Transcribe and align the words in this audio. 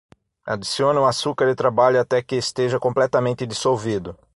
Adicione 0.43 0.97
o 0.97 1.05
açúcar 1.05 1.47
e 1.47 1.53
trabalhe 1.53 1.99
até 1.99 2.23
que 2.23 2.35
esteja 2.35 2.79
completamente 2.79 3.45
dissolvido. 3.45 4.17